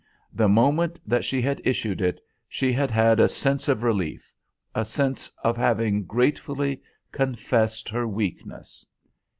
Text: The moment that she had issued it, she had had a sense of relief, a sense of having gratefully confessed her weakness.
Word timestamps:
The 0.33 0.49
moment 0.49 0.97
that 1.05 1.23
she 1.23 1.43
had 1.43 1.61
issued 1.63 2.01
it, 2.01 2.19
she 2.49 2.73
had 2.73 2.89
had 2.89 3.19
a 3.19 3.27
sense 3.27 3.67
of 3.67 3.83
relief, 3.83 4.33
a 4.73 4.83
sense 4.83 5.31
of 5.43 5.57
having 5.57 6.05
gratefully 6.05 6.81
confessed 7.11 7.87
her 7.89 8.07
weakness. 8.07 8.83